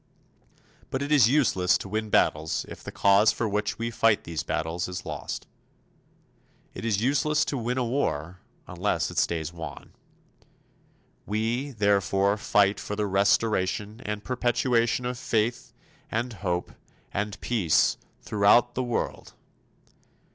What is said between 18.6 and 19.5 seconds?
the world.